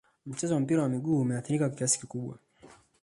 mchezo 0.25 0.53
wa 0.53 0.59
mpira 0.59 0.81
wa 0.83 0.89
miguu 0.89 1.19
umeathirika 1.21 1.67
kwa 1.69 1.77
kiasi 1.77 1.99
kikubwa 1.99 2.37